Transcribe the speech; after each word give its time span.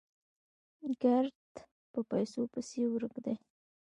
ګړد 1.01 1.51
په 1.91 1.99
پيسو 2.09 2.41
پسې 2.51 2.81
ورک 2.91 3.15
دي 3.25 3.35